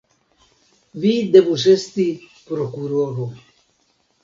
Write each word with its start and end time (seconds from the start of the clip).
Vi 1.03 1.11
devus 1.35 1.67
esti 1.75 2.07
prokuroro! 2.49 3.31